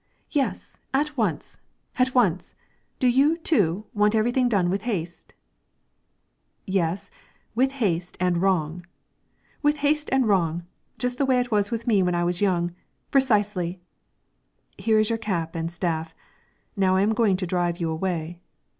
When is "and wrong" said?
8.19-8.83, 10.11-10.65